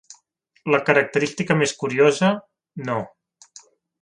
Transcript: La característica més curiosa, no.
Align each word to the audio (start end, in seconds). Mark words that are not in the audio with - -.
La 0.75 0.79
característica 0.87 1.57
més 1.59 1.75
curiosa, 1.83 2.31
no. 2.89 2.97